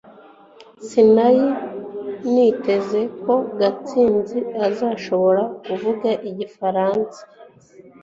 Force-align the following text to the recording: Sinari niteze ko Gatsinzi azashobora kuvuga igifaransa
Sinari 0.87 1.45
niteze 2.33 3.01
ko 3.23 3.33
Gatsinzi 3.59 4.39
azashobora 4.67 5.43
kuvuga 5.65 6.09
igifaransa 6.29 7.21